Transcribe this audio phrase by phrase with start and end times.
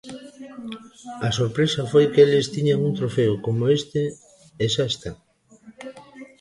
[1.27, 4.01] A sorpresa foi que eles tiñan un trofeo coma este
[4.63, 5.11] e xa está.